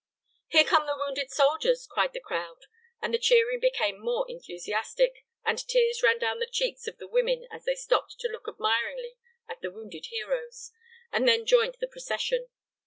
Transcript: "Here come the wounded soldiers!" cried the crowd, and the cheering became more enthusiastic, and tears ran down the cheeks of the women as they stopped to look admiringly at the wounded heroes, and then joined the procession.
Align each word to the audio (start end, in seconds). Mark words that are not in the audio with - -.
"Here 0.47 0.63
come 0.63 0.87
the 0.87 0.97
wounded 0.97 1.29
soldiers!" 1.29 1.85
cried 1.85 2.13
the 2.13 2.19
crowd, 2.19 2.61
and 3.03 3.13
the 3.13 3.19
cheering 3.19 3.59
became 3.59 3.99
more 4.03 4.25
enthusiastic, 4.27 5.23
and 5.45 5.59
tears 5.59 6.01
ran 6.01 6.17
down 6.17 6.39
the 6.39 6.47
cheeks 6.51 6.87
of 6.87 6.97
the 6.97 7.07
women 7.07 7.47
as 7.51 7.65
they 7.65 7.75
stopped 7.75 8.15
to 8.21 8.27
look 8.27 8.47
admiringly 8.47 9.17
at 9.47 9.61
the 9.61 9.69
wounded 9.69 10.07
heroes, 10.07 10.71
and 11.11 11.27
then 11.27 11.45
joined 11.45 11.77
the 11.79 11.87
procession. 11.87 12.49